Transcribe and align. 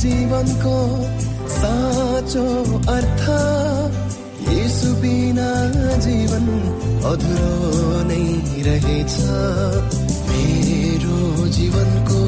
जीवनको 0.00 0.76
साँचो 1.52 2.44
अर्थ 2.92 3.24
यसु 4.48 4.90
बिना 5.02 5.48
जीवन 6.06 6.46
अधुरो 7.10 7.54
नै 8.08 8.24
रहेछ। 8.66 9.14
मेरो 10.30 11.18
जीवनको 11.56 12.22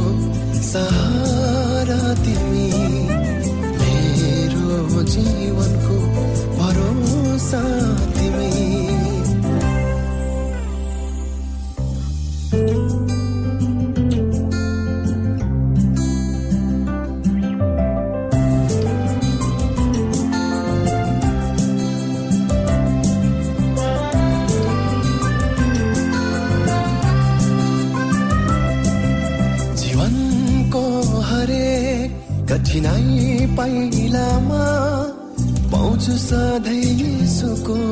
सहारा 0.72 2.02
तिमी 2.24 2.68
मेरो 3.80 5.02
जीवनको 5.14 5.81
भरोसा 7.52 7.92
पाइलामा 33.56 34.64
पाउँछु 35.72 36.14
सधैँ। 36.26 36.81
सुको 37.42 37.74
हातमा 37.74 37.91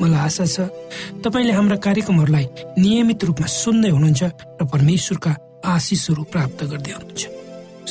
मलाई 0.00 0.20
आशा 0.28 0.44
छ 0.46 0.56
तपाईँले 1.24 1.52
हाम्रा 1.58 1.76
कार्यक्रमहरूलाई 1.86 2.46
नियमित 2.78 3.24
रूपमा 3.28 3.46
सुन्दै 3.62 3.90
हुनुहुन्छ 3.96 4.22
र 4.60 4.62
परमेश्वरका 4.72 5.32
आशिषहरू 5.74 6.22
प्राप्त 6.32 6.60
गर्दै 6.70 6.92
हुनुहुन्छ। 6.96 7.22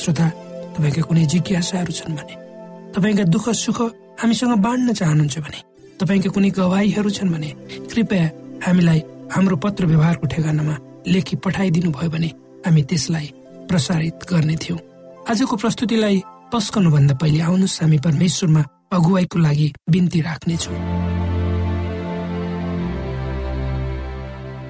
श्रोता 0.00 0.26
तपाईँका 0.74 1.02
कुनै 1.08 1.24
जिज्ञासाहरू 1.32 1.92
छन् 1.98 2.16
भने 2.18 2.34
तपाईँका 2.94 3.24
दुःख 3.34 3.46
सुख 3.64 3.78
हामीसँग 4.20 4.54
बाँड्न 4.66 4.88
चाहनुहुन्छ 5.00 5.36
भने 5.44 5.60
तपाईँका 6.00 6.30
कुनै 6.36 6.50
गवाईहरू 6.58 7.10
छन् 7.16 7.32
भने 7.34 7.50
कृपया 7.90 8.26
हामीलाई 8.64 9.00
हाम्रो 9.34 9.56
पत्र 9.64 9.82
व्यवहारको 9.86 10.26
ठेगानामा 10.32 10.74
लेखी 11.12 11.36
पठाइदिनु 11.44 11.90
भयो 11.90 12.10
भने 12.10 12.30
हामी 12.66 12.82
त्यसलाई 12.88 13.26
प्रसारित 13.68 14.24
गर्ने 14.30 14.56
थियौँ। 14.56 14.80
आजको 15.30 15.56
प्रस्तुतिलाई 15.62 16.16
पस्कनुभन्दा 16.52 17.14
पहिले 17.20 17.40
आउनुहोस् 17.44 17.80
हामी 17.82 17.98
परमेश्वरमा 18.06 18.62
अगुवाईको 18.96 19.38
लागि 19.38 19.68
बिन्ती 19.92 20.20
राख्नेछौँ। 20.20 20.78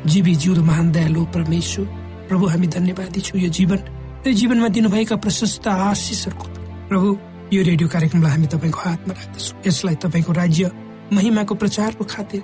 जीवी 0.06 0.34
जिउँदो 0.34 0.62
महान 0.62 0.92
दयालु 0.92 1.24
परमेश्वर 1.34 1.86
प्रभु 2.28 2.46
हामी 2.46 2.66
धन्यवादी 2.66 3.20
छौँ 3.20 3.40
यो 3.40 3.48
जीवन। 3.48 3.78
यो 4.26 4.32
जीवनमा 4.32 4.68
दिनुभएका 4.68 5.16
प्रशस्त 5.16 5.68
आशिषहरूको 5.68 6.46
प्रभु 6.88 7.08
यो 7.52 7.62
रेडियो 7.62 7.88
कार्यक्रमलाई 7.88 8.30
हामी 8.30 8.46
तपाईँको 8.46 8.78
हातमा 8.78 9.14
राख्दछौँ। 9.14 9.62
यसलाई 9.66 9.94
तपाईँको 10.04 10.32
राज्य 10.32 10.70
महिमाको 11.12 11.54
प्रचारको 11.54 12.04
खातिर 12.04 12.42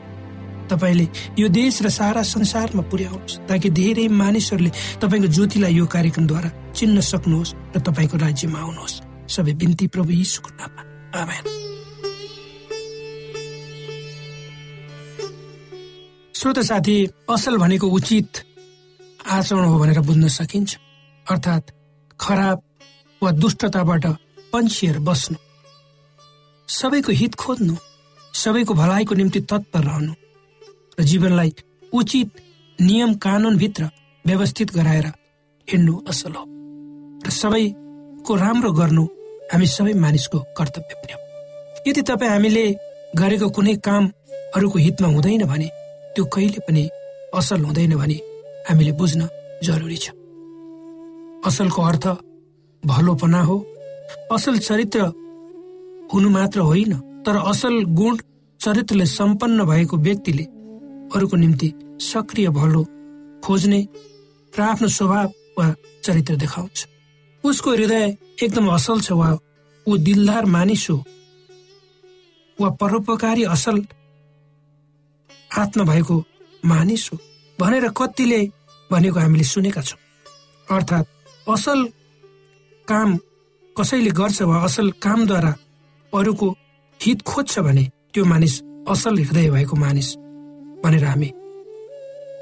तपाईँले 0.70 1.06
यो 1.38 1.48
देश 1.48 1.82
र 1.82 1.88
सारा 1.90 2.22
संसारमा 2.24 2.82
पुर्याउनुहोस् 2.88 3.38
ताकि 3.48 3.68
धेरै 3.70 4.08
मानिसहरूले 4.08 4.70
तपाईँको 5.02 5.28
ज्योतिलाई 5.28 5.74
यो 5.74 5.86
कार्यक्रमद्वारा 5.86 6.50
चिन्न 6.72 7.00
सक्नुहोस् 7.00 7.54
र 7.76 7.80
तपाईँको 7.80 8.16
राज्यमा 8.16 8.58
आउनुहोस्। 8.58 9.00
सबै 9.28 9.52
बिन्ती 9.60 9.86
प्रभु 9.92 10.10
यीशुको 10.10 10.50
नाममा। 10.56 10.82
आमेन। 11.20 11.73
श्रोत 16.44 16.58
साथी 16.60 16.94
असल 17.32 17.56
भनेको 17.56 17.88
उचित 17.88 18.38
आचरण 19.32 19.64
हो 19.64 19.78
भनेर 19.80 19.98
बुझ्न 20.04 20.28
सकिन्छ। 20.28 20.76
अर्थात् 21.26 21.70
खराब 22.20 22.58
वा 23.22 23.30
दुष्टताबाट 23.32 24.06
पन्छिएर 24.52 24.98
बस्नु। 25.08 25.36
सबैको 26.68 27.12
हित 27.20 27.34
खोज्नु 27.40 27.74
सबैको 28.34 28.74
भलाइको 28.74 29.14
निम्ति 29.14 29.40
तत्पर 29.40 29.84
रहनु 29.84 30.12
र 31.00 31.04
जीवनलाई 31.08 31.52
उचित 31.92 32.28
नियम 32.78 33.14
कानुनभित्र 33.24 33.88
व्यवस्थित 34.24 34.74
गराएर 34.76 35.06
हिँड्नु 35.68 35.94
असल 36.08 36.32
हो। 36.36 36.44
र 37.24 37.30
सबैको 37.40 38.36
राम्रो 38.36 38.72
गर्नु 38.80 39.04
हामी 39.52 39.66
सबै 39.66 39.94
मानिसको 40.04 40.38
कर्तव्य 40.58 40.94
पनि 41.00 41.12
हो। 41.12 41.20
यदि 41.88 42.02
तपाईँ 42.02 42.30
हामीले 42.30 42.66
गरेको 43.16 43.48
कुनै 43.48 43.74
काम 43.80 44.10
अरूको 44.56 44.78
हितमा 44.78 45.08
हुँदैन 45.08 45.44
भने 45.48 45.70
त्यो 46.14 46.24
कहिले 46.34 46.60
पनि 46.66 46.82
असल 47.34 47.64
हुँदैन 47.64 47.94
भने 47.96 48.18
हामीले 48.68 48.92
बुझ्न 48.98 49.20
जरुरी 49.62 49.96
छ। 49.96 50.10
असलको 51.46 51.82
अर्थ 51.82 52.06
भलोपना 52.82 53.40
हो। 53.42 53.56
असल 54.32 54.58
चरित्र 54.58 55.00
हुनु 56.12 56.28
मात्र 56.30 56.60
होइन 56.60 56.92
तर 57.26 57.36
असल 57.50 57.74
गुण 57.98 58.16
चरित्रले 58.60 59.06
सम्पन्न 59.06 59.64
भएको 59.64 59.96
व्यक्तिले 59.96 60.44
अरूको 61.14 61.36
निम्ति 61.36 61.68
सक्रिय 62.00 62.48
भलो 62.58 62.82
खोज्ने 63.44 63.80
र 64.52 64.60
आफ्नो 64.62 64.88
स्वभाव 64.88 65.28
वा 65.58 65.66
चरित्र 66.04 66.36
देखाउँछ। 66.36 66.86
उसको 67.44 67.70
हृदय 67.70 68.04
एकदम 68.42 68.68
असल 68.74 69.00
छ 69.00 69.12
वा 69.12 69.28
ऊ 69.86 69.96
दिलदार 70.06 70.44
मानिस 70.54 70.88
हो 70.90 70.96
वा 72.58 72.68
परोपकारी 72.80 73.44
असल 73.54 73.76
आत्मा 75.54 75.84
भएको 75.84 76.16
मानिस 76.62 77.02
हो 77.12 77.18
भनेर 77.58 77.88
कतिले 77.98 78.40
भनेको 78.90 79.18
हामीले 79.20 79.44
सुनेका 79.44 79.82
छौँ। 79.82 80.00
अर्थात् 80.70 81.08
असल 81.46 81.78
काम 82.88 83.16
कसैले 83.76 84.10
गर्छ 84.10 84.42
वा 84.42 84.56
असल 84.66 84.90
कामद्वारा 85.04 85.52
अरूको 86.12 86.48
हित 87.00 87.22
खोज्छ 87.26 87.58
भने 87.66 87.84
त्यो 88.12 88.24
मानिस 88.24 88.54
असल 88.92 89.14
हृदय 89.18 89.50
भएको 89.50 89.76
मानिस 89.76 90.08
भनेर 90.84 91.04
हामी 91.04 91.30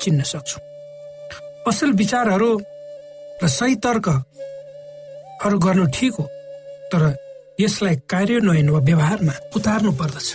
चिन्न 0.02 0.22
सक्छौँ। 0.22 0.62
असल 1.68 1.90
विचारहरू 2.00 2.50
र 3.42 3.48
सही 3.48 3.74
तर्कहरू 3.84 5.58
गर्नु 5.58 5.84
ठिक 5.94 6.14
हो 6.18 6.24
तर 6.92 7.02
यसलाई 7.60 7.96
कार्यान्वयन 8.10 8.68
वा 8.70 8.80
व्यवहारमा 8.88 9.34
उतार्नु 9.56 9.92
पर्दछ। 10.00 10.28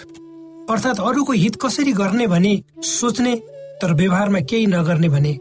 अर्थात् 0.70 1.00
अरूको 1.00 1.34
हित 1.34 1.56
कसरी 1.62 1.92
गर्ने 1.92 2.28
भने 2.28 2.54
सोच्ने 2.84 3.36
तर 3.82 3.94
व्यवहारमा 3.94 4.40
केही 4.40 4.66
नगर्ने 4.68 5.10
भने 5.10 5.32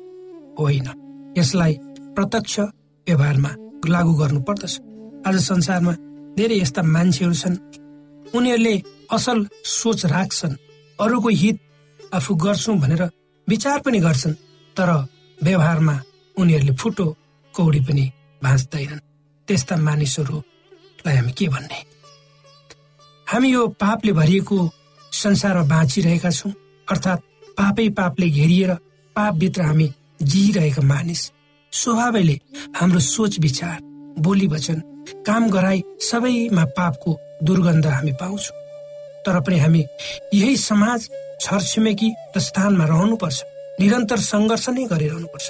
होइन। 0.58 0.86
यसलाई 1.38 1.74
प्रत्यक्ष 2.14 2.58
व्यवहारमा 3.06 3.50
लागू 3.88 4.12
गर्नु 4.14 4.40
पर्दछ। 4.40 4.74
आज 5.26 5.36
संसारमा 5.42 5.92
धेरै 6.38 6.58
यस्ता 6.60 6.82
मान्छेहरू 6.82 7.34
छन्। 7.34 7.56
उनीहरूले 8.34 8.74
असल 9.10 9.46
सोच 9.64 10.06
राख्छन्। 10.06 10.54
अरूको 11.00 11.28
हित 11.28 11.58
आफू 12.14 12.34
गर्छु 12.34 12.74
भनेर 12.74 13.02
विचार 13.48 13.78
पनि 13.80 13.98
गर्छन् 13.98 14.34
तर 14.76 14.90
व्यवहारमा 15.42 15.96
उनीहरूले 16.38 16.74
फुटो 16.74 17.06
कौडी 17.54 17.80
पनि 17.80 18.04
भाँच्दैनन्। 18.42 19.04
त्यस्ता 19.48 19.76
मानिसहरूलाई 19.76 21.16
हामी 21.16 21.32
के 21.32 21.48
भन्ने? 21.48 21.78
हामी 23.26 23.48
यो 23.52 23.66
पापले 23.68 24.12
भरिएको 24.12 24.58
संसारमा 25.16 25.62
बाँचिरहेका 25.72 26.30
छौँ। 26.30 26.52
अर्थात् 26.88 27.24
पापै 27.58 27.88
पापले 27.98 28.28
घेरिएर 28.30 28.72
पापभित्र 29.16 29.62
हामी 29.62 29.88
जिइरहेका 30.22 30.82
मानिस। 30.82 31.22
स्वभावैले 31.72 32.36
हाम्रो 32.76 33.00
सोच 33.00 33.38
विचार 33.40 33.78
बोली 34.18 34.46
वचन 34.46 34.80
काम 35.26 35.48
गराई 35.50 35.82
सबैमा 36.02 36.64
पापको 36.76 37.18
दुर्गन्ध 37.44 37.86
हामी 37.86 38.12
पाउँछौँ। 38.20 38.56
तर 39.26 39.40
पनि 39.40 39.58
हामी 39.58 39.84
यही 40.34 40.56
समाज 40.56 41.08
छरछिमेकी 41.40 42.08
र 42.36 42.40
स्थानमा 42.40 42.84
रहनुपर्छ 42.84 43.42
निरन्तर 43.80 44.18
सङ्घर्ष 44.22 44.68
नै 44.68 44.84
गरिरहनुपर्छ। 44.92 45.46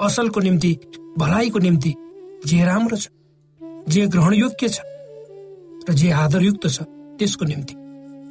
असलको 0.00 0.40
निम्ति 0.40 0.72
भलाइको 1.18 1.58
निम्ति 1.58 1.94
जे 2.46 2.64
राम्रो 2.64 2.96
छ 2.96 3.08
जे 3.88 4.06
ग्रहणयोग्य 4.08 4.68
छ 4.68 4.80
र 5.88 5.94
जे 6.00 6.10
आदरयुक्त 6.24 6.64
छ 6.68 6.82
त्यसको 7.18 7.44
निम्ति 7.44 7.74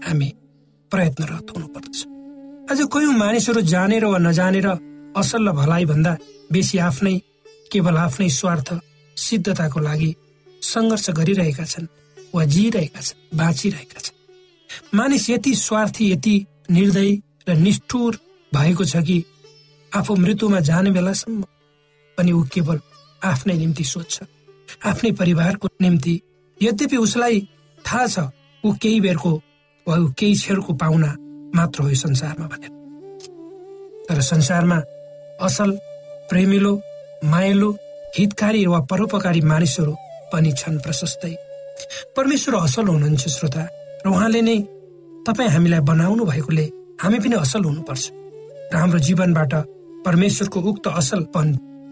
हामी 0.07 0.29
प्रयत्नरत 0.91 1.51
हुनुपर्दछ 1.55 1.99
आज 2.71 2.79
कोही 2.93 3.05
मानिसहरू 3.17 3.61
जानेर 3.73 4.05
वा 4.05 4.17
नजानेर 4.27 4.67
असल 5.21 5.47
र 5.47 5.51
भलाइ 5.59 5.85
भन्दा 5.91 6.11
बेसी 6.51 6.77
आफ्नै 6.87 7.15
केवल 7.71 7.97
आफ्नै 7.97 8.29
स्वार्थ 8.39 8.69
सिद्धताको 9.17 9.79
लागि 9.87 10.11
सङ्घर्ष 10.61 11.09
गरिरहेका 11.19 11.65
छन् 11.73 11.87
वा 12.35 12.43
जिइरहेका 12.53 13.01
छन् 13.01 13.37
बाँचिरहेका 13.39 13.99
छन्। 14.05 14.17
मानिस 14.97 15.29
यति 15.29 15.53
स्वार्थी 15.55 16.11
यति 16.11 16.35
निर्दय 16.71 17.11
र 17.47 17.55
निष्ठुर 17.65 18.19
भएको 18.51 18.85
छ 18.85 19.03
कि 19.07 19.17
आफू 19.91 20.15
मृत्युमा 20.23 20.59
जाने 20.69 20.91
बेलासम्म 20.97 21.41
पनि 22.17 22.31
ऊ 22.31 22.41
केवल 22.53 22.79
आफ्नै 23.21 23.55
निम्ति 23.57 23.83
सोध्छ 23.83 24.23
आफ्नै 24.91 25.11
परिवारको 25.21 25.67
निम्ति। 25.81 26.15
यद्यपि 26.61 26.97
उसलाई 26.97 27.39
थाहा 27.85 28.07
छ 28.07 28.27
ऊ 28.63 28.73
केही 28.81 28.99
बेरको 29.01 29.31
वा 29.87 29.95
केही 30.19 30.35
छेरको 30.35 30.73
पाहुना 30.81 31.11
मात्र 31.55 31.83
हो 31.83 31.93
संसारमा 32.03 32.45
भनेर 32.51 32.71
तर 34.07 34.19
संसारमा 34.31 34.77
असल 35.47 35.71
प्रेमिलो 36.29 36.73
मायालु 37.31 37.69
हितकारी 38.17 38.65
वा 38.65 38.79
परोपकारी 38.91 39.41
मानिसहरू 39.51 39.93
पनि 40.31 40.51
छन् 40.59 40.79
प्रशस्तै। 40.83 41.33
परमेश्वर 42.17 42.55
असल 42.55 42.87
हुनुहुन्छ 42.87 43.27
श्रोता 43.35 43.63
र 44.05 44.07
उहाँले 44.09 44.41
नै 44.41 44.57
तपाईँ 45.27 45.49
हामीलाई 45.49 45.81
बनाउनु 45.89 46.23
भएकोले 46.25 46.65
हामी 47.01 47.19
पनि 47.23 47.35
असल 47.43 47.63
हुनुपर्छ। 47.65 48.03
र 48.71 48.75
हाम्रो 48.81 48.99
जीवनबाट 49.07 49.53
परमेश्वरको 50.05 50.59
उक्त 50.69 50.87
असलपन 50.87 51.47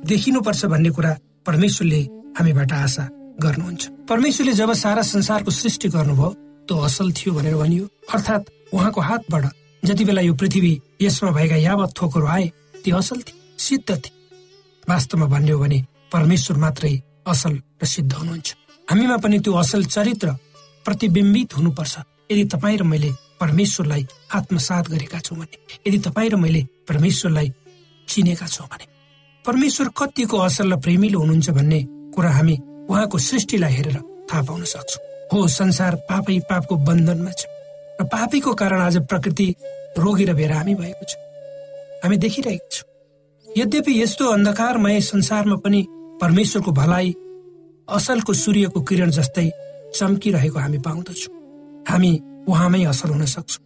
देखिनुपर्छ 0.10 0.62
भन्ने 0.74 0.90
कुरा 0.98 1.12
परमेश्वरले 1.48 2.02
हामीबाट 2.38 2.72
आशा 2.74 3.04
गर्नुहुन्छ। 3.44 3.84
परमेश्वरले 4.10 4.54
जब 4.60 4.72
सारा 4.84 5.02
संसारको 5.14 5.52
सृष्टि 5.52 5.88
गर्नुभयो 5.96 6.30
त्यो 6.70 6.78
असल 6.78 7.12
थियो 7.18 7.34
भनेर 7.34 7.56
भनियो। 7.58 7.86
अर्थात् 8.14 8.50
उहाँको 8.74 9.02
हातबाट 9.02 9.46
जति 9.84 10.04
बेला 10.06 10.22
यो 10.22 10.34
पृथ्वी 10.38 10.74
यसमा 11.02 11.32
भएका 11.34 11.56
यावत 11.66 11.90
थोकहरू 11.98 12.28
आए 12.30 12.46
ती 12.86 12.92
असल 12.94 13.20
थिए 13.26 13.58
सिद्ध 13.58 13.90
थिए। 13.90 14.14
वास्तवमा 14.86 15.26
भन्ने 15.34 15.52
हो 15.52 15.60
भने 15.60 15.80
परमेश्वर 16.14 16.58
मात्रै 16.58 16.94
असल 17.26 17.54
र 17.82 17.86
सिद्ध 17.86 18.14
हुनुहुन्छ। 18.14 18.48
हामीमा 18.88 19.18
पनि 19.18 19.40
त्यो 19.42 19.54
असल 19.54 19.84
चरित्र 19.90 20.30
प्रतिबिम्बित 20.86 21.58
हुनुपर्छ। 21.58 21.98
यदि 22.32 22.44
तपाईँ 22.54 22.78
र 22.78 22.84
मैले 22.86 23.12
परमेश्वरलाई 23.42 24.06
आत्मसात 24.38 24.86
गरेका 24.94 25.20
छौँ 25.26 25.38
भने 25.40 25.58
यदि 25.88 25.98
तपाईँ 26.06 26.30
र 26.30 26.36
मैले 26.38 26.62
परमेश्वरलाई 26.86 27.50
चिनेका 28.08 28.48
छौँ 28.48 28.68
भने 28.70 28.86
परमेश्वर 29.46 29.88
कतिको 29.98 30.38
असल 30.38 30.74
र 30.74 30.78
प्रेमिलो 30.78 31.20
हुनुहुन्छ 31.20 31.50
भन्ने 31.50 31.80
कुरा 32.14 32.32
हामी 32.38 32.56
उहाँको 32.90 33.18
सृष्टिलाई 33.18 33.74
हेरेर 33.74 33.98
थाहा 34.30 34.42
पाउन 34.46 34.64
सक्छौँ। 34.70 35.09
हो 35.34 35.48
संसार 35.48 35.96
पापै 36.10 36.40
पापको 36.50 36.76
बन्धनमा 36.88 37.32
छ। 37.32 37.46
र 38.02 38.04
पापीको 38.06 38.54
कारण 38.54 38.80
आज 38.82 38.98
प्रकृति 39.06 39.48
रोगी 39.98 40.26
र 40.26 40.34
बेरामी 40.34 40.76
भएको 40.76 41.06
छ। 41.06 41.14
हामी 42.04 42.18
देखिरहेका 42.18 42.68
छौँ। 42.72 42.88
यद्यपि 43.48 43.94
यस्तो 44.02 44.26
अन्धकारमय 44.30 45.02
संसारमा 45.02 45.56
पनि 45.64 45.86
परमेश्वरको 46.22 46.72
भलाइ 46.72 47.14
असलको 47.90 48.34
सूर्यको 48.34 48.82
किरण 48.82 49.10
जस्तै 49.10 49.50
चम्किरहेको 49.98 50.60
हामी 50.60 50.78
पाउँदछौँ। 50.80 51.34
हामी 51.90 52.12
उहाँमै 52.48 52.84
असल 52.86 53.10
हुन 53.10 53.26
सक्छौँ। 53.26 53.64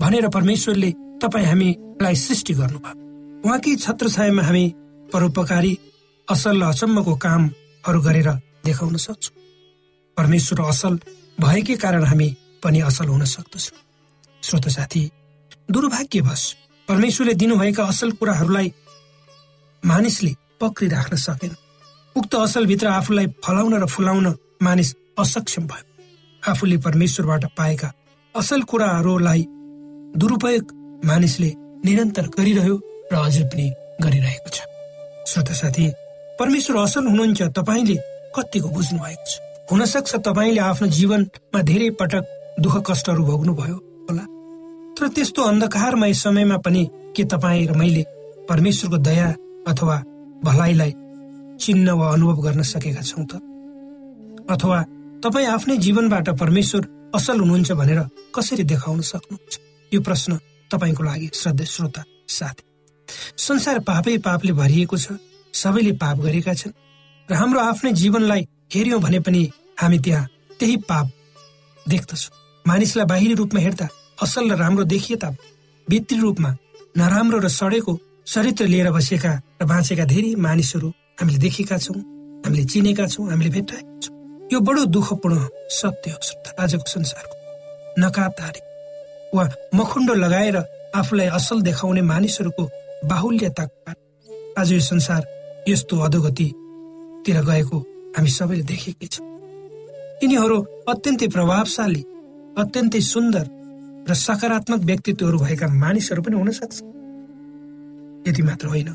भनेर 0.00 0.28
परमेश्वरले 0.28 0.90
तपाईँ 1.22 1.46
हामीलाई 1.46 2.14
सृष्टि 2.16 2.54
गर्नुभयो। 2.54 2.96
उहाँकै 3.44 3.76
छत्र 3.76 4.08
छायामा 4.08 4.42
हामी 4.42 4.64
परोपकारी 5.12 5.72
असल 6.28 6.62
र 6.62 6.64
अचम्मको 6.72 7.14
कामहरू 7.16 8.00
गरेर 8.00 8.28
देखाउन 8.64 8.96
सक्छौँ। 8.96 9.41
परमेश्वर 10.16 10.60
असल 10.68 10.96
भएकै 11.40 11.74
कारण 11.82 12.04
हामी 12.04 12.28
पनि 12.62 12.80
असल 12.80 13.08
हुन 13.08 13.24
सक्दछौँ। 13.24 13.78
श्रोत 14.42 14.68
साथी 14.68 15.02
दुर्भाग्यवश 15.70 16.42
परमेश्वरले 16.88 17.34
दिनुभएका 17.34 17.84
असल 17.84 18.10
कुराहरूलाई 18.20 18.68
मानिसले 19.82 20.32
पक्रिराख्न 20.60 21.16
सकेन। 21.16 21.54
उक्त 22.16 22.34
असल 22.36 22.66
भित्र 22.66 22.86
आफूलाई 22.88 23.26
फलाउन 23.44 23.74
र 23.82 23.86
फुलाउन 23.86 24.26
मानिस 24.62 24.94
असक्षम 25.18 25.66
भयो। 25.66 25.84
आफूले 26.42 26.76
परमेश्वरबाट 26.86 27.44
पाएका 27.58 27.90
असल 28.34 28.60
कुराहरूलाई 28.70 29.42
दुरुपयोग 30.20 30.72
मानिसले 31.04 31.50
निरन्तर 31.84 32.26
गरिरह्यो 32.36 32.76
र 33.12 33.14
अझै 33.16 33.44
पनि 33.50 33.66
गरिरहेको 34.02 34.50
छ। 34.50 34.58
श्रोत 35.30 35.48
साथी 35.60 35.86
परमेश्वर 36.38 36.76
असल 36.82 37.06
हुनुहुन्छ 37.06 37.42
तपाईँले 37.58 37.96
कतिको 38.36 38.68
बुझ्नु 38.68 38.98
भएको 38.98 39.26
छ? 39.26 39.32
हुनसक्छ 39.72 40.16
तपाईँले 40.28 40.60
आफ्नो 40.60 40.86
जीवनमा 40.92 41.60
धेरै 41.64 41.88
पटक 41.96 42.24
दुःख 42.60 42.74
कष्टहरू 42.88 43.22
भोग्नुभयो 43.24 43.76
होला। 44.08 44.24
तर 44.92 45.08
त्यस्तो 45.08 45.42
अन्धकारमय 45.42 46.12
समयमा 46.14 46.56
पनि 46.60 46.82
के 47.16 47.24
तपाईँ 47.24 47.66
र 47.66 47.72
मैले 47.72 48.02
परमेश्वरको 48.48 48.98
दया 49.08 49.28
अथवा 49.72 49.96
भलाइलाई 50.44 50.92
चिन्न 51.56 51.88
वा 51.88 52.12
अनुभव 52.12 52.42
गर्न 52.44 52.62
सकेका 52.62 53.00
छौँ 53.00 53.24
त? 53.24 53.40
अथवा 54.52 54.78
तपाईँ 55.24 55.46
आफ्नै 55.46 55.76
जीवनबाट 55.80 56.28
परमेश्वर 56.36 56.82
असल 57.16 57.40
हुनुहुन्छ 57.40 57.72
भनेर 57.72 58.00
कसरी 58.36 58.64
देखाउन 58.68 59.00
सक्नुहुन्छ? 59.00 59.54
यो 59.92 60.00
प्रश्न 60.00 60.38
तपाईँको 60.70 61.02
लागि 61.02 61.28
श्रद्धा 61.32 61.64
श्रोता 61.64 62.02
साथी। 62.28 62.62
संसार 63.38 63.78
पापै 63.88 64.16
पापले 64.20 64.52
भरिएको 64.52 64.96
छ 64.96 65.16
सबैले 65.54 65.92
पाप 65.96 66.16
गरेका 66.20 66.54
छन्। 66.60 66.76
र 67.28 67.32
हाम्रो 67.40 67.60
आफ्नै 67.60 67.92
जीवनलाई 67.92 68.42
हेऱ्यौँ 68.74 69.00
भने 69.00 69.20
पनि 69.20 69.42
हामी 69.78 69.98
त्यहाँ 69.98 70.26
त्यही 70.60 70.76
पाप 70.88 71.06
देख्दछौँ। 71.86 72.30
मानिसलाई 72.64 73.06
बाहिरी 73.06 73.34
रूपमा 73.34 73.60
हेर्दा 73.60 73.86
असल 74.22 74.52
र 74.52 74.56
राम्रो 74.56 74.84
देखिए 74.84 75.16
ताप। 75.16 75.34
भित्री 75.88 76.18
रूपमा 76.20 76.50
नराम्रो 76.96 77.38
र 77.38 77.48
सडेको 77.50 77.92
चरित्र 78.26 78.66
लिएर 78.66 78.90
बसेका 78.92 79.32
र 79.62 79.64
बाँचेका 79.66 80.04
धेरै 80.04 80.34
मानिसहरू 80.38 80.88
हामीले 81.18 81.38
देखेका 81.38 81.76
छौँ 81.78 81.98
हामीले 82.44 82.64
चिनेका 82.70 83.06
छौँ 83.06 83.28
हामीले 83.30 83.50
भेटाएका 83.50 83.98
छौँ। 83.98 84.14
यो 84.52 84.60
बडो 84.60 84.84
दुःखपूर्ण 84.94 85.38
सत्य 85.70 86.10
हो 86.10 86.18
आजको 86.62 86.86
संसारको 86.86 87.36
नकाबदारी 87.98 88.60
वा 89.34 89.44
मखुण्डो 89.74 90.14
लगाएर 90.14 90.56
आफूलाई 90.94 91.26
असल 91.38 91.60
देखाउने 91.62 92.02
मानिसहरूको 92.02 92.64
बाहुल्यता। 93.10 93.64
आज 94.60 94.72
यो 94.72 94.80
संसार 94.80 95.22
यस्तो 95.68 95.98
अधोगतितिर 95.98 97.40
गएको 97.42 97.78
हामी 98.16 98.30
सबैले 98.30 98.62
देखेकै 98.62 99.06
छौँ। 99.06 99.31
यिनीहरू 100.22 100.56
अत्यन्तै 100.86 101.26
प्रभावशाली 101.34 102.02
अत्यन्तै 102.62 103.00
सुन्दर 103.12 103.46
र 104.08 104.14
सकारात्मक 104.18 104.80
व्यक्तित्वहरू 104.90 105.38
भएका 105.38 105.66
मानिसहरू 105.82 106.22
पनि 106.22 106.36
हुन 106.38 106.50
सक्छ। 106.58 106.76
यति 108.26 108.42
मात्र 108.48 108.66
होइन 108.72 108.90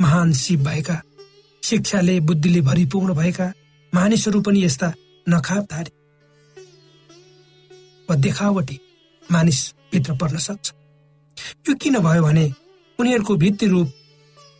महान 0.00 0.32
शिव 0.42 0.64
भएका 0.66 0.96
शिक्षाले 1.62 2.14
बुद्धिले 2.26 2.60
भरिपूर्ण 2.68 3.14
भएका 3.14 3.46
मानिसहरू 3.92 4.40
पनि 4.46 4.64
यस्ता 4.64 4.88
नखाबधारी 5.26 5.92
वा 8.08 8.14
देखावटी 8.26 8.76
मानिसभित्र 9.26 10.18
पर्न 10.20 10.36
सक्छ। 10.48 10.66
यो 11.68 11.74
किन 11.82 11.98
भयो 12.02 12.22
भने 12.26 12.46
उनीहरूको 12.98 13.36
भित्ति 13.36 13.66
रूप 13.68 13.88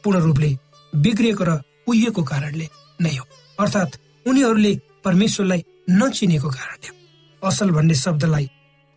पूर्ण 0.05 0.19
रूपले 0.31 0.57
बिग्रिएको 0.93 1.45
र 1.45 1.61
उहिएको 1.89 2.23
कारणले 2.23 2.67
नै 3.01 3.17
हो। 3.19 3.25
अर्थात् 3.59 3.99
उनीहरूले 4.27 4.75
परमेश्वरलाई 5.05 5.63
नचिनेको 5.89 6.49
कारणले 6.49 6.89
हो 6.89 7.49
असल 7.49 7.71
भन्ने 7.77 7.95
शब्दलाई 7.95 8.47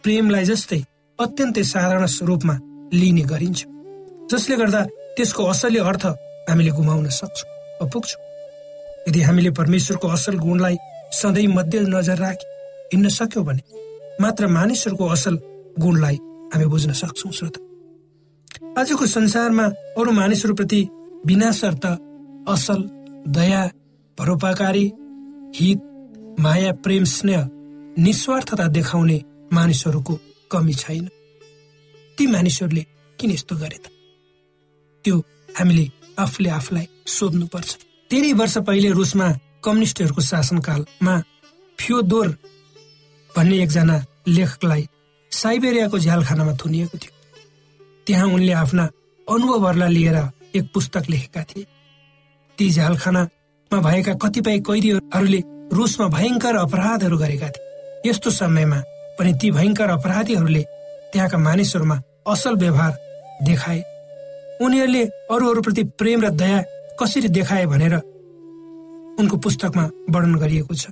प्रेमलाई 0.04 0.46
जस्तै 0.46 0.82
अत्यन्तै 1.20 1.64
साधारण 1.64 2.06
रूपमा 2.28 2.56
लिने 2.94 3.24
गरिन्छ 3.32 3.60
जसले 4.32 4.56
गर्दा 4.56 4.82
त्यसको 5.18 5.44
असली 5.52 5.80
अर्थ 5.90 6.06
हामीले 6.50 6.72
गुमाउन 6.78 7.08
सक्छौँ 7.20 7.88
पुग्छौँ। 7.94 8.22
यदि 9.08 9.22
हामीले 9.22 9.50
परमेश्वरको 9.60 10.08
असल 10.08 10.36
गुणलाई 10.40 10.76
सधैँ 11.20 11.48
मध्य 11.48 11.80
नजर 11.96 12.18
राखी 12.20 12.46
हिँड्न 12.94 13.10
सक्यौँ 13.20 13.46
भने 13.46 13.64
मात्र 14.22 14.48
मानिसहरूको 14.48 15.06
असल 15.16 15.36
गुणलाई 15.80 16.18
हामी 16.54 16.66
बुझ्न 16.72 16.92
सक्छौँ 17.02 17.32
श्रोता। 17.38 17.60
आजको 18.80 19.06
संसारमा 19.06 19.66
अरू 20.00 20.12
मानिसहरूप्रति 20.12 20.82
बिना 21.26 21.52
शर्त 21.60 21.86
असल 22.54 22.80
दया 23.36 23.62
परोपकारी 24.18 24.86
हित 25.58 25.80
माया 26.40 26.72
प्रेम 26.86 27.04
स्नेह 27.04 27.50
निस्वार्थता 27.98 28.68
देखाउने 28.68 29.22
मानिसहरूको 29.54 30.20
कमी 30.52 30.74
छैन। 30.74 31.08
ती 32.18 32.28
मानिसहरूले 32.28 32.84
किन 33.20 33.32
यस्तो 33.32 33.56
गरे 33.56 33.78
त? 33.78 33.86
त्यो 35.06 35.16
हामीले 35.58 35.86
आफूले 36.20 36.50
आफूलाई 36.50 36.88
सोध्नुपर्छ। 37.08 37.78
धेरै 38.12 38.34
वर्ष 38.34 38.58
पहिले 38.58 38.90
रुसमा 38.92 39.28
कम्युनिस्टहरूको 39.66 40.22
शासनकालमा 40.22 41.16
फ्योदोर 41.80 42.28
भन्ने 43.30 43.58
एकजना 43.64 43.98
लेखकलाई 44.28 44.88
साइबेरियाको 45.32 45.98
झ्यालखानामा 46.00 46.54
थुनिएको 46.62 46.98
थियो। 46.98 47.14
त्यहाँ 48.08 48.28
उनले 48.28 48.54
आफ्ना 48.54 48.86
अनुभवहरूलाई 49.28 49.94
लिएर 49.94 50.18
एक 50.56 50.66
पुस्तक 50.74 51.04
लेखेका 51.10 51.44
थिए। 51.50 51.66
ती 52.58 52.70
झ्यालखानामा 52.70 53.80
भएका 53.82 54.14
कतिपय 54.22 54.60
कैदीहरूले 54.62 55.42
रुसमा 55.74 56.08
भयङ्कर 56.08 56.56
अपराधहरू 56.56 57.18
गरेका 57.18 57.50
थिए। 57.50 58.10
यस्तो 58.10 58.30
समयमा 58.32 58.80
पनि 59.20 59.32
ती 59.42 59.52
भयङ्कर 59.52 59.90
अपराधीहरूले 59.90 60.64
त्यहाँका 61.14 61.38
मानिसहरूमा 61.38 61.98
असल 62.28 62.56
व्यवहार 62.56 62.94
देखाए। 63.44 63.82
उनीहरूले 64.62 65.04
अरूहरूप्रति 65.32 65.84
प्रेम 66.00 66.22
र 66.22 66.30
दया 66.34 66.60
कसरी 67.00 67.28
देखाए 67.30 67.66
भनेर 67.66 67.96
उनको 69.20 69.38
पुस्तकमा 69.38 69.86
वर्णन 70.10 70.36
गरिएको 70.36 70.74
छ। 70.74 70.88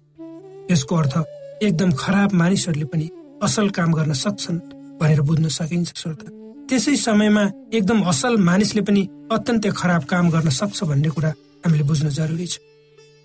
यसको 0.72 0.96
अर्थ 0.96 1.16
एकदम 1.64 1.92
खराब 1.94 2.34
मानिसहरूले 2.34 2.86
पनि 2.86 3.10
असल 3.44 3.70
काम 3.70 3.94
गर्न 3.94 4.14
सक्छन् 4.14 4.60
भनेर 5.00 5.22
बुझ्न 5.22 5.48
सकिन्छ 5.50 5.94
श्रोता। 5.96 6.28
त्यसै 6.70 6.96
समयमा 6.98 7.44
एकदम 7.74 8.00
असल 8.12 8.38
मानिसले 8.42 8.82
पनि 8.82 9.02
अत्यन्तै 9.32 9.70
खराब 9.78 10.04
काम 10.10 10.30
गर्न 10.30 10.50
सक्छ 10.50 10.84
भन्ने 10.84 11.10
कुरा 11.10 11.32
हामीले 11.66 11.84
बुझ्न 11.84 12.10
जरुरी 12.10 12.48
छ। 12.48 12.60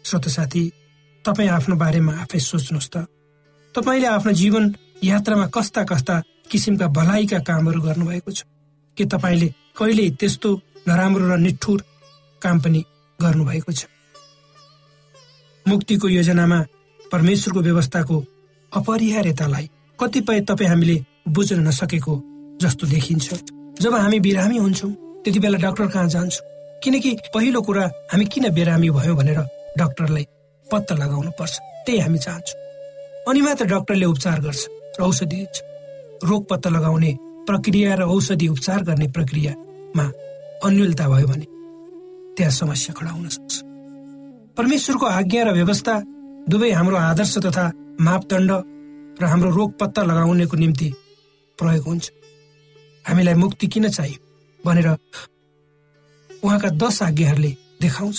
श्रोत 0.04 0.28
साथी 0.28 0.62
तपाईँ 1.24 1.48
आफ्नो 1.48 1.76
बारेमा 1.76 2.12
आफै 2.22 2.38
सोच्नुहोस् 2.38 2.90
त। 2.90 2.96
तपाईँले 3.74 4.06
आफ्नो 4.06 4.32
जीवन 4.32 4.64
यात्रामा 5.04 5.46
कस्ता 5.46 5.84
कस्ता 5.84 6.22
किसिमका 6.50 6.86
भलाइका 6.88 7.38
कामहरू 7.38 7.80
गर्नुभएको 7.80 8.30
छ? 8.32 8.42
के 8.96 9.04
तपाईँले 9.04 9.48
कहिले 9.76 10.10
त्यस्तो 10.10 10.50
नराम्रो 10.88 11.24
र 11.28 11.36
निठुर 11.38 11.78
काम 12.42 12.56
पनि 12.60 12.80
गर्नुभएको 13.20 13.72
छ? 13.72 13.86
मुक्तिको 15.68 16.08
योजनामा 16.08 16.58
परमेश्वरको 17.12 17.60
व्यवस्थाको 17.60 18.16
अपरिहार्यतालाई 18.72 19.66
कतिपय 20.00 20.40
तपाईँ 20.40 20.68
हामीले 20.68 20.96
बुझ्न 21.28 21.60
नसकेको 21.68 22.14
जस्तो 22.60 22.86
देखिन्छ। 22.86 23.28
जब 23.80 23.94
हामी 23.94 24.20
बिरामी 24.20 24.58
हुन्छौँ 24.58 24.92
त्यति 25.24 25.38
बेला 25.38 25.58
डाक्टर 25.58 25.86
कहाँ 25.86 26.08
जान्छौँ? 26.08 26.46
किनकि 26.82 27.10
पहिलो 27.34 27.60
कुरा 27.62 27.84
हामी 28.12 28.24
किन 28.24 28.48
बिरामी 28.50 28.90
भयो 28.90 29.14
भनेर 29.14 29.40
डाक्टरलाई 29.78 30.26
पत्ता 30.72 30.94
लगाउनु 30.94 31.30
पर्छ। 31.38 31.54
त्यही 31.86 31.98
हामी 32.00 32.18
चाहन्छौँ। 32.18 32.58
अनि 33.28 33.40
मात्र 33.40 33.64
डाक्टरले 33.66 34.06
उपचार 34.06 34.40
गर्छ 34.40 34.62
र 34.98 35.02
औषधि 35.02 35.36
दिन्छ। 35.36 35.56
रोग 36.24 36.42
पत्ता 36.48 36.70
लगाउने 36.70 37.10
प्रक्रिया 37.46 37.94
र 37.94 38.02
औषधि 38.04 38.46
उपचार 38.48 38.80
गर्ने 38.84 39.06
प्रक्रियामा 39.16 40.06
अन्यलता 40.64 41.08
भयो 41.08 41.26
भने 41.26 41.46
त्यहाँ 42.36 42.52
समस्या 42.52 42.94
खडा 42.94 43.10
हुन 43.10 43.28
सक्छ। 43.28 43.52
परमेश्वरको 44.56 45.06
आज्ञा 45.06 45.42
र 45.44 45.50
व्यवस्था 45.52 45.94
दुवै 46.48 46.70
हाम्रो 46.70 46.96
आदर्श 46.96 47.34
तथा 47.46 47.64
मापदण्ड 48.00 48.50
र 49.20 49.24
हाम्रो 49.24 49.50
रोग 49.50 49.70
पत्ता 49.80 50.02
लगाउनेको 50.02 50.56
निम्ति 50.56 50.88
प्रयोग 51.58 51.84
हुन्छ। 51.86 52.04
हामीलाई 53.04 53.34
मुक्ति 53.34 53.66
किन 53.66 53.88
चाहियो 53.88 54.18
भनेर 54.64 54.88
उहाँका 56.30 56.68
दश 56.80 57.02
आज्ञाहरूले 57.02 57.52
देखाउँछ। 57.80 58.18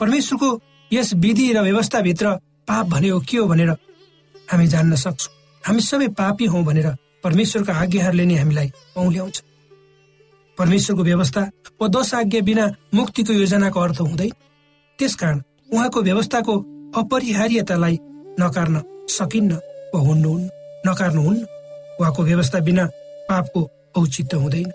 परमेश्वरको 0.00 0.48
यस 0.92 1.14
विधि 1.14 1.52
र 1.52 1.60
व्यवस्थाभित्र 1.62 2.26
पाप 2.68 2.86
भनेको 2.86 3.20
के 3.20 3.36
हो 3.36 3.46
भनेर 3.46 3.70
हामी 4.50 4.66
जान्न 4.66 4.94
सक्छौँ। 4.94 5.34
हामी 5.64 5.80
सबै 5.80 6.08
पापी 6.18 6.46
हौ 6.46 6.62
भनेर 6.62 6.88
परमेश्वरका 7.24 7.72
आज्ञाहरूले 7.74 8.24
नै 8.24 8.34
हामीलाई 8.34 8.70
औल्याउँछ। 8.96 9.36
परमेश्वरको 10.58 11.02
व्यवस्था 11.02 11.40
वा 11.80 11.88
दश 11.88 12.14
आज्ञा 12.14 12.40
बिना 12.40 12.64
मुक्तिको 12.94 13.32
योजनाको 13.32 13.80
अर्थ 13.80 14.00
हुँदैन 14.00 14.32
त्यसकारण 14.98 15.42
उहाँको 15.72 16.02
व्यवस्थाको 16.02 16.54
अपरिहार्यतालाई 17.00 17.98
नकार्न 18.40 18.82
सकिन्न 19.08 19.52
वा 19.94 20.00
हुन्नुहुन्न 20.00 20.50
नकार्नुहुन्न 20.88 21.46
उहाँको 22.00 22.22
व्यवस्था 22.22 22.58
बिना 22.60 22.84
पापको 23.30 23.60
औचित्य 23.96 24.36
हुँदैन। 24.36 24.70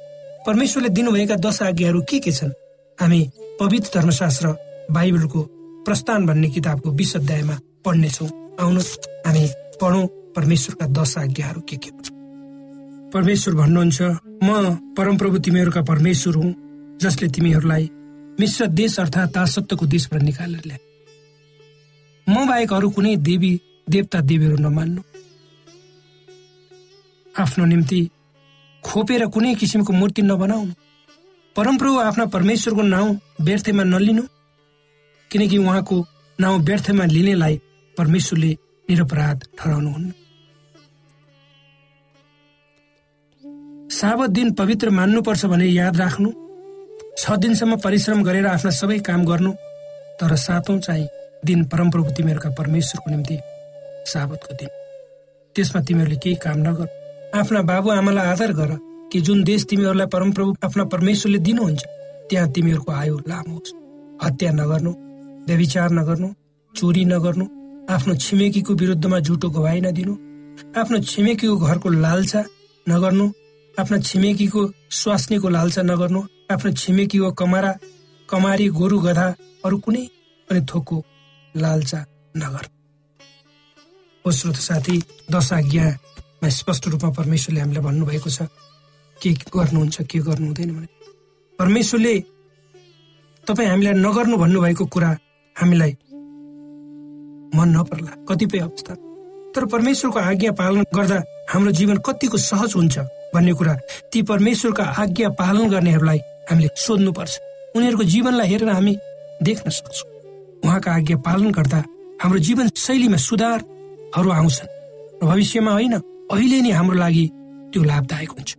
परमेश्वरले 0.47 0.89
दिनुभएका 0.89 1.35
दश 1.35 1.61
आज्ञाहरू 1.61 2.01
के 2.01 2.19
के 2.19 2.31
छन्? 2.31 2.51
हामी 2.97 3.21
पवित्र 3.59 3.99
धर्मशास्त्र 3.99 4.47
बाइबलको 4.91 5.41
प्रस्थान 5.85 6.25
भन्ने 6.25 6.49
किताबको 6.49 6.91
विश 6.91 7.15
अध्यायमा 7.15 7.55
पढ्नेछौँ। 7.85 8.29
आउनु 8.59 8.81
हामी 9.25 9.45
पढौँ 9.81 10.05
परमेश्वरका 10.35 10.85
दश 10.93 11.17
आज्ञाहरू 11.17 11.61
के 11.69 11.77
के 11.77 11.89
परमेश्वर 13.13 13.53
भन्नुहुन्छ 13.55 14.01
म 14.43 14.49
परमप्रभु 14.97 15.37
तिमीहरूका 15.45 15.81
परमेश्वर 15.81 16.35
हुँ 16.35 16.51
जसले 17.01 17.27
तिमीहरूलाई 17.35 17.89
मिश्र 18.39 18.65
देश 18.67 18.99
अर्थात् 18.99 19.33
दासत्वको 19.33 19.85
देशबाट 19.85 20.21
निकालेर 20.21 20.61
ल्याए। 20.65 20.81
म 22.27 22.45
बाहेक 22.47 22.73
अरू 22.73 22.89
कुनै 22.89 23.15
देवी 23.21 23.51
देवता 23.89 24.19
देवीहरू 24.21 24.57
नमान्नु। 24.57 25.01
आफ्नो 27.33 27.65
निम्ति 27.65 27.99
खोपेर 28.83 29.25
कुनै 29.27 29.53
किसिमको 29.55 29.93
मूर्ति 29.93 30.21
नबनाउनु। 30.21 30.73
परमप्रभु 31.55 31.97
आफ्ना 31.99 32.25
परमेश्वरको 32.35 32.81
नाउँ 32.83 33.19
व्यर्थमा 33.41 33.83
नलिनु। 33.83 34.23
किनकि 35.31 35.57
उहाँको 35.57 35.97
नाउँ 36.39 36.59
व्यर्थमा 36.59 37.05
लिनेलाई 37.05 37.55
परमेश्वरले 37.97 38.51
निरपराध 38.87 39.43
ठहराउनुहुन्न। 39.57 40.11
साबत 43.91 44.29
दिन 44.29 44.51
पवित्र 44.53 44.89
मान्नुपर्छ 44.89 45.45
भने 45.45 45.65
याद 45.65 45.97
राख्नु 45.97 46.31
छ 47.17 47.31
दिनसम्म 47.39 47.75
परिश्रम 47.79 48.23
गरेर 48.23 48.45
आफ्ना 48.45 48.71
सबै 48.71 48.97
काम 48.99 49.25
गर्नु 49.25 49.51
तर 50.19 50.35
सातौँ 50.35 50.79
चाहिँ 50.79 51.07
दिन 51.45 51.63
परमप्रभु 51.67 52.11
तिमीहरूका 52.11 52.49
परमेश्वरको 52.57 53.11
निम्ति 53.11 53.37
साबतको 54.05 54.53
दिन। 54.53 54.69
त्यसमा 55.55 55.81
तिमीहरूले 55.81 56.17
केही 56.23 56.35
काम 56.43 56.57
नगर। 56.59 56.87
आफ्ना 57.39 57.61
बाबुआमालाई 57.61 58.25
आदर 58.27 58.51
गर 58.53 58.71
कि 59.11 59.21
जुन 59.21 59.43
देश 59.43 59.65
तिमीहरूलाई 59.69 60.07
परमप्रभु 60.07 60.55
आफ्ना 60.65 60.83
परमेश्वरले 60.93 61.39
दिनुहुन्छ 61.39 61.83
त्यहाँ 62.29 62.51
तिमीहरूको 62.51 62.91
आयु 62.91 63.17
लामो 63.29 63.53
होस् 63.53 63.73
हत्या 64.23 64.51
नगर्नु। 64.51 65.04
व्यविचार 65.47 65.89
नगर्नु 65.91 66.27
चोरी 66.73 67.03
नगर्नु 67.05 67.45
आफ्नो 67.93 68.13
छिमेकीको 68.25 68.73
विरुद्धमा 68.81 69.19
झुटो 69.19 69.49
गवाई 69.55 69.79
नदिनु 69.85 70.13
आफ्नो 70.79 70.97
छिमेकीको 71.11 71.55
घरको 71.67 71.89
लालसा 72.05 72.41
नगर्नु 72.87 73.25
आफ्नो 73.79 73.97
छिमेकीको 74.09 74.61
स्वास्नीको 74.99 75.49
लालसा 75.57 75.81
नगर्नु 75.91 76.21
आफ्नो 76.53 76.71
छिमेकीको 76.81 77.31
कमारा 77.41 77.71
कमारी 78.29 78.67
गोरु 78.79 78.99
गधा 78.99 79.27
अरू 79.65 79.77
कुनै 79.85 80.03
पनि 80.49 80.61
थोकको 80.69 80.97
लालचा 81.55 81.99
नगर 82.37 82.65
ओ 84.25 84.31
श्रोत 84.37 84.55
साथी 84.67 84.97
दश 85.31 85.51
आज्ञामा 85.53 86.49
स्पष्ट 86.59 86.87
रूपमा 86.87 87.09
परमेश्वरले 87.19 87.61
हामीलाई 87.61 87.83
भन्नुभएको 87.83 88.29
छ 88.29 88.47
के 89.17 89.31
गर्नुहुन्छ 89.55 90.01
के 90.09 90.19
गर्नु 90.27 90.45
हुँदैन 90.45 90.71
भने। 90.75 90.87
परमेश्वरले 91.59 92.15
तपाईँ 93.47 93.69
हामीलाई 93.69 93.93
नगर्नु 94.01 94.37
भन्नुभएको 94.37 94.85
कुरा 94.95 95.11
हामीलाई 95.55 95.91
मन 97.55 97.69
नपर्ला। 97.75 98.11
कतिपय 98.27 98.59
अवस्था। 98.59 98.93
तर 99.55 99.65
परमेश्वरको 99.65 100.19
आज्ञा 100.19 100.51
पालन 100.51 100.83
गर्दा 100.95 101.17
हाम्रो 101.49 101.71
जीवन 101.71 101.97
कतिको 101.97 102.37
सहज 102.37 102.73
हुन्छ 102.75 102.99
भन्ने 103.33 103.53
कुरा 103.53 103.73
ती 104.11 104.21
परमेश्वरका 104.21 104.83
आज्ञा 104.83 105.29
पालन 105.39 105.69
गर्नेहरूलाई 105.69 106.19
हामीले 106.49 106.69
सोध्नुपर्छ। 106.75 107.33
उनीहरूको 107.75 108.03
जीवनलाई 108.03 108.47
हेरेर 108.47 108.69
हामी 108.69 108.93
देख्न 109.43 109.69
सक्छौँ। 109.69 110.09
उहाँका 110.65 110.91
आज्ञा 110.91 111.17
पालन 111.17 111.51
गर्दा 111.51 111.79
हाम्रो 112.21 112.39
जीवन 112.39 112.67
शैलीमा 112.75 113.17
सुधारहरू 113.17 114.29
आउँछन् 114.31 114.73
भविष्यमा 115.23 115.71
होइन 115.71 115.93
अहिले 116.31 116.61
नै 116.61 116.71
हाम्रो 116.71 116.97
लागि 116.97 117.25
त्यो 117.71 117.83
लाभदायक 117.83 118.31
हुन्छ। 118.31 118.51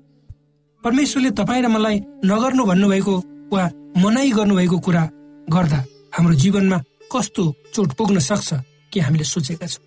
परमेश्वरले 0.85 1.31
तपाईँ 1.31 1.63
र 1.63 1.69
मलाई 1.69 1.97
नगर्नु 2.25 2.63
भन्नुभएको 2.65 3.15
वा 3.53 3.63
मनाइ 4.03 4.31
गर्नुभएको 4.31 4.79
कुरा 4.79 5.03
गर्दा 5.49 5.79
हाम्रो 6.15 6.35
जीवनमा 6.35 6.79
कस्तो 7.13 7.45
चोट 7.75 7.93
पुग्न 7.93 8.19
सक्छ 8.21 8.55
कि 8.93 9.01
हामीले 9.01 9.25
सोचेका 9.25 9.67
छौँ? 9.67 9.85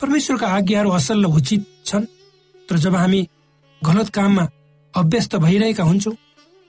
परमेश्वरका 0.00 0.46
आज्ञाहरू 0.48 0.90
असल 0.90 1.24
र 1.24 1.28
उचित 1.28 1.62
छन् 1.86 2.06
तर 2.68 2.76
जब 2.78 2.94
हामी 2.94 3.20
गलत 3.82 4.08
काममा 4.08 4.44
अभ्यस्त 4.94 5.36
भइरहेका 5.36 5.84
हुन्छौँ 5.84 6.16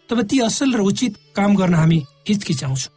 तब 0.10 0.22
ती 0.30 0.39
असल 0.39 0.76
र 0.76 0.82
उचित 0.82 1.13
काम 1.36 1.56
गर्न 1.56 1.74
हामी 1.74 2.00
हिचकिचाउँछौँ। 2.28 2.93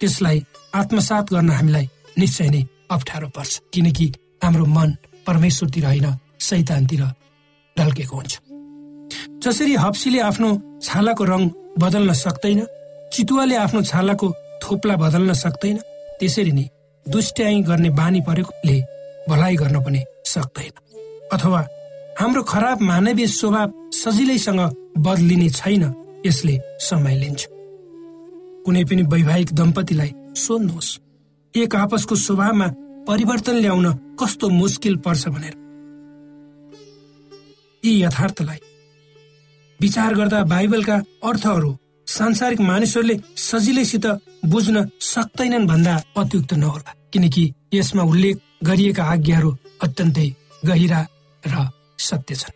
त्यसलाई 0.00 0.40
आत्मसात 0.74 1.32
गर्न 1.32 1.50
हामीलाई 1.50 1.86
निश्चय 2.18 2.48
नै 2.50 2.62
अप्ठ्यारो 2.90 3.28
पर्छ 3.36 3.52
किनकि 3.72 4.06
हाम्रो 4.42 4.64
मन 4.66 4.90
परमेश्वरतिर 5.26 5.84
होइन 5.84 6.06
सैतानतिर 6.40 7.02
ढल्केको 7.76 8.16
हुन्छ। 8.16 8.32
जसरी 9.44 9.74
हप्सीले 9.74 10.20
आफ्नो 10.20 10.50
छालाको 10.82 11.24
रङ 11.24 11.42
बदल्न 11.78 12.12
सक्दैन 12.14 12.60
चितुवाले 13.12 13.56
आफ्नो 13.56 13.82
छालाको 13.82 14.28
थोप्ला 14.64 14.96
बदल्न 14.96 15.32
सक्दैन 15.34 15.76
त्यसरी 16.20 16.52
नै 16.52 16.66
दुष्ट्याई 17.06 17.60
गर्ने 17.62 17.90
बानी 17.90 18.20
परेकोले 18.20 18.76
भलाइ 19.28 19.54
गर्न 19.56 19.76
पनि 19.84 20.02
सक्दैन 20.26 20.72
अथवा 21.32 21.60
हाम्रो 22.20 22.42
खराब 22.42 22.80
मानवीय 22.80 23.26
स्वभाव 23.26 23.72
सजिलैसँग 23.92 24.60
बदलिने 24.98 25.48
छैन 25.50 25.82
यसले 26.26 26.54
समय 26.80 27.14
लिन्छ। 27.14 27.46
कुनै 28.64 28.84
पनि 28.84 29.02
वैवाहिक 29.12 29.52
दम्पतिलाई 29.52 30.12
सोध्नुहोस् 30.36 30.98
एक 31.54 31.74
आपसको 31.76 32.14
स्वभावमा 32.16 32.68
परिवर्तन 33.08 33.56
ल्याउन 33.56 33.86
कस्तो 34.20 34.48
मुस्किल 34.50 34.96
पर्छ 34.96 35.28
भनेर। 35.28 35.54
यी 37.84 37.92
यथार्थलाई 38.02 38.60
विचार 39.80 40.14
गर्दा 40.14 40.42
बाइबलका 40.44 40.96
अर्थहरू 41.24 41.70
सांसारिक 42.14 42.60
मानिसहरूले 42.60 43.16
सजिलैसित 43.38 44.06
बुझ्न 44.46 44.84
सक्दैनन् 45.02 45.66
भन्दा 45.66 45.94
अत्युक्त 46.16 46.52
नहोला। 46.54 46.92
किनकि 47.12 47.44
यसमा 47.74 48.02
उल्लेख 48.02 48.36
गरिएका 48.64 49.04
आज्ञाहरू 49.04 49.50
अत्यन्तै 49.82 50.28
गहिरा 50.66 51.00
र 51.42 51.54
सत्य 51.98 52.34
छन्। 52.34 52.54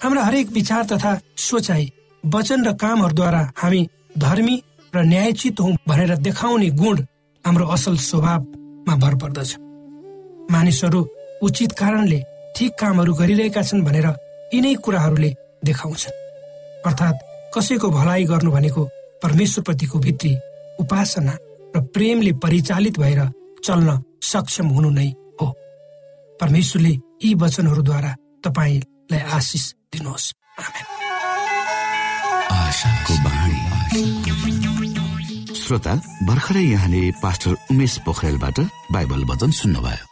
हाम्रा 0.00 0.24
हरेक 0.24 0.46
विचार 0.52 0.84
तथा 0.84 1.12
सोचाइ 1.38 1.84
वचन 2.24 2.60
र 2.66 2.72
कामहरूद्वारा 2.72 3.42
हामी 3.56 3.82
धर्मी 4.18 4.56
र 4.94 5.02
न्यायचित 5.02 5.60
हौ 5.60 5.70
भनेर 5.88 6.16
देखाउने 6.16 6.68
गुण 6.70 6.96
हाम्रो 7.44 7.66
असल 7.66 7.96
स्वभावमा 7.96 8.94
भर 8.96 9.14
पर्दछ। 9.14 9.50
मानिसहरू 10.50 11.00
उचित 11.42 11.72
कारणले 11.78 12.20
ठिक 12.56 12.72
कामहरू 12.80 13.12
गरिरहेका 13.14 13.62
छन् 13.62 13.84
भनेर 13.84 14.06
यिनै 14.54 14.74
कुराहरूले 14.84 15.30
देखाउँछन्। 15.64 16.18
अर्थात् 16.86 17.31
कसैको 17.54 17.90
भलाइ 17.90 18.24
गर्नु 18.24 18.50
भनेको 18.50 18.82
परमेश्वरप्रतिको 19.22 19.98
भित्री 19.98 20.32
उपासना 20.80 21.32
र 21.76 21.80
प्रेमले 21.94 22.32
परिचालित 22.32 22.98
भएर 22.98 23.20
चल्न 23.64 24.02
सक्षम 24.22 24.66
हुनु 24.66 24.90
नै 24.90 25.08
हो। 25.40 25.46
परमेश्वरले 26.40 26.92
यी 27.24 27.34
वचनहरूद्वारा 27.34 28.12
तपाईँलाई 28.44 29.20
आशिष 29.36 29.64
दिनुहोस्। 29.92 30.32
श्रोता 35.62 35.94
भर्खरै 36.26 36.64
यहाँले 36.64 37.10
पास्टर 37.22 37.52
उमेश 37.70 37.98
पोखरेलबाट 38.06 38.60
बाइबल 38.92 39.24
वचन 39.24 39.50
सुन्नुभयो। 39.50 40.11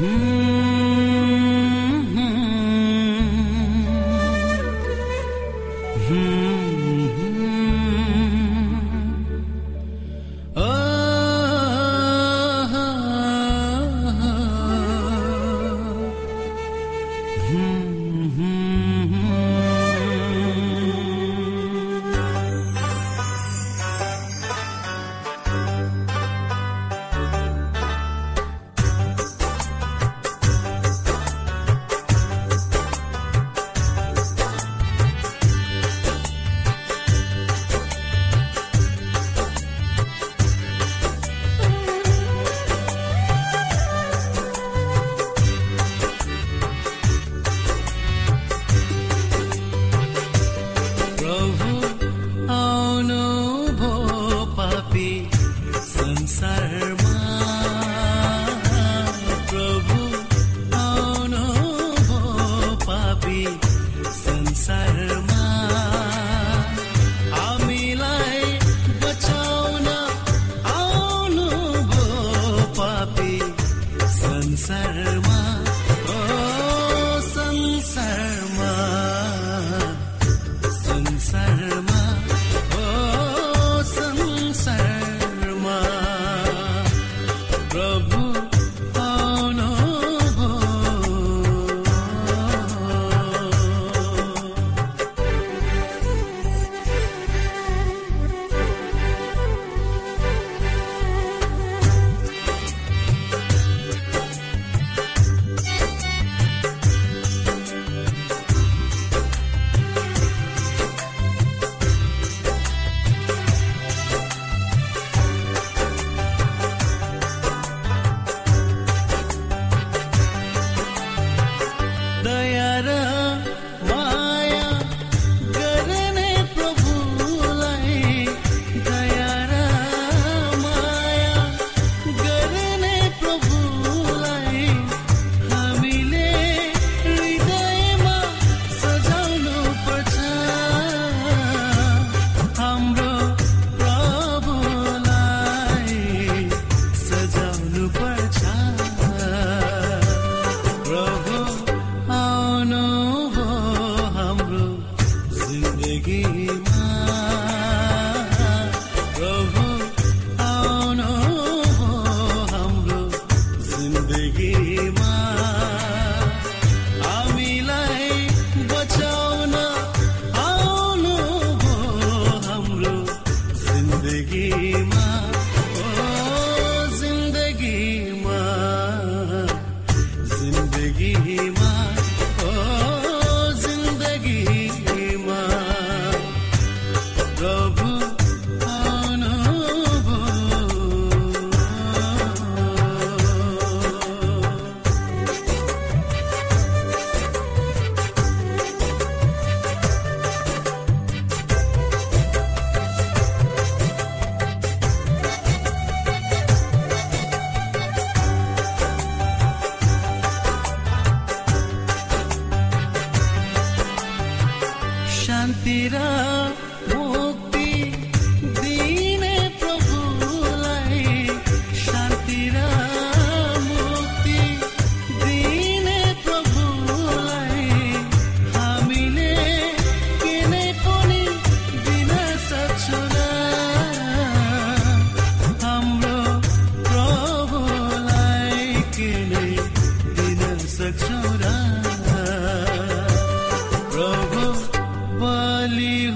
प्रभु 0.00 0.59
संसारमा 81.30 81.89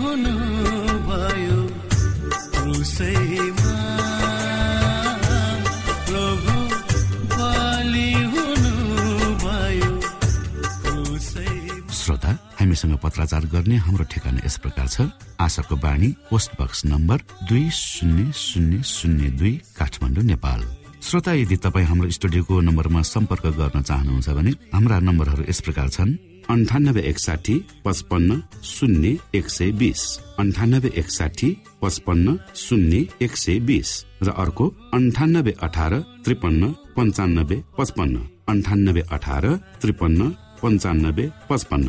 हुनु 0.00 0.34
प्रभु 6.08 6.56
हुनु 8.32 8.72
भयो 9.44 9.90
श्रोता 11.92 12.30
हामीसँग 12.60 12.94
पत्राचार 12.98 13.44
गर्ने 13.46 13.76
हाम्रो 13.76 14.04
ठेगाना 14.04 14.40
यस 14.46 14.56
प्रकार 14.58 14.88
छ। 14.88 15.00
आशाको 15.40 15.76
बाणी 15.76 16.08
पोस्ट 16.30 16.50
बक्स 16.60 16.84
नम्बर 16.84 17.18
दुई 17.48 17.70
शून्य 17.70 18.32
शून्य 18.32 18.82
शून्य 18.82 19.28
दुई 19.30 19.52
काठमाडौँ 19.78 20.24
नेपाल। 20.24 20.60
श्रोता 21.02 21.32
यदि 21.32 21.56
तपाईँ 21.56 21.86
हाम्रो 21.86 22.10
स्टुडियोको 22.10 22.60
नम्बरमा 22.60 23.02
सम्पर्क 23.02 23.46
गर्न 23.46 23.82
चाहनुहुन्छ 23.82 24.28
भने 24.28 24.50
हाम्रा 24.74 24.98
नम्बरहरू 25.00 25.44
यस 25.48 25.60
प्रकार 25.60 25.88
छन्। 25.88 26.33
अन्ठानब्बे 26.50 27.00
एकसाठी 27.10 27.54
पचपन्न 27.84 28.38
शून्य 28.62 29.14
एक 29.34 29.48
सय 29.50 29.70
बिस 29.80 30.02
अन्ठानब्बे 30.38 30.90
एकसाठी 31.00 31.48
पचपन्न 31.82 32.36
शून्य 32.56 33.02
एक 33.24 33.36
सय 33.36 33.58
बिस 33.68 33.90
र 34.22 34.30
अर्को 34.42 34.68
अन्ठानब्बे 34.94 35.52
अठार 35.66 35.98
त्रिपन्न 36.24 36.72
पन्चानब्बे 36.96 37.56
पचपन्न. 37.78 38.16
अन्ठानब्बे 38.48 39.02
अठार 39.16 39.46
त्रिपन्न 39.82 40.28
पन्चानब्बे 40.62 41.24
पचपन्न. 41.50 41.88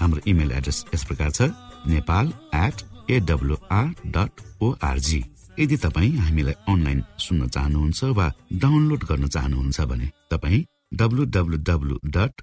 हाम्रो 0.00 0.20
इमेल 0.30 0.52
एड्रेस 0.58 0.84
यस 0.94 1.04
प्रकार 1.08 1.30
छ 1.30 1.50
Nepal 1.92 2.32
at 2.56 2.76
AWR 3.10 3.86
dot 4.16 4.32
org 4.62 5.20
यदि 5.60 5.76
तपाईँ 5.84 6.16
हामीलाई 6.24 6.54
अनलाइन 6.72 7.00
सुन्न 7.24 7.48
चाहनुहुन्छ 7.54 8.00
वा 8.18 8.26
डाउनलोड 8.62 9.02
गर्न 9.10 9.26
चाहनुहुन्छ 9.34 9.80
भने 9.90 10.08
तपाईँ 10.32 10.64
W 11.00 11.24
W 11.36 11.56
W 11.68 11.96
dot 12.16 12.42